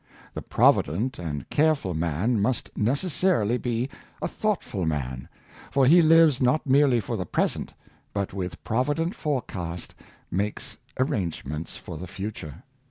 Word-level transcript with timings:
The 0.33 0.41
provident 0.41 1.19
and 1.19 1.47
careful 1.51 1.93
man 1.93 2.41
must 2.41 2.75
necessarily 2.75 3.59
be 3.59 3.87
a 4.19 4.27
thoughtful 4.27 4.83
man, 4.83 5.29
for 5.69 5.85
he 5.85 6.01
lives 6.01 6.41
not 6.41 6.65
merely 6.65 6.99
for 6.99 7.15
the 7.15 7.25
present, 7.27 7.75
but 8.11 8.33
with 8.33 8.63
provident 8.63 9.13
forecast 9.13 9.93
makes 10.31 10.77
arrangements 10.99 11.77
for 11.77 11.99
the 11.99 12.07
future. 12.07 12.63